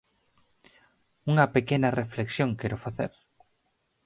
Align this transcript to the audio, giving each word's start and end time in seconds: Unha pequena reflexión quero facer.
Unha 1.31 1.45
pequena 1.55 1.89
reflexión 2.01 2.49
quero 2.59 2.77
facer. 2.85 3.11